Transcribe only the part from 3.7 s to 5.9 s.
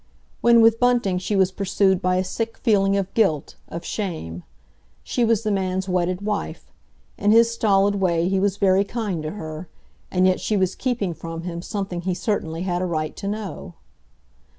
shame. She was the man's